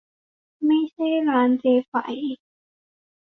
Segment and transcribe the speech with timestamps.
[0.65, 1.93] ไม่ใช่ร้านเจ๊ไฝ